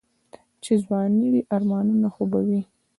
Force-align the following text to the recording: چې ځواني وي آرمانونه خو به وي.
چې 0.63 0.73
ځواني 0.83 1.27
وي 1.33 1.41
آرمانونه 1.55 2.07
خو 2.13 2.23
به 2.31 2.39
وي. 2.47 2.61